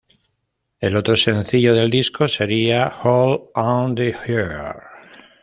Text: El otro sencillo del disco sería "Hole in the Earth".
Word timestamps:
El 0.79 0.95
otro 0.97 1.15
sencillo 1.15 1.75
del 1.75 1.91
disco 1.91 2.27
sería 2.27 2.91
"Hole 3.03 3.43
in 3.55 3.93
the 3.93 4.09
Earth". 4.25 4.77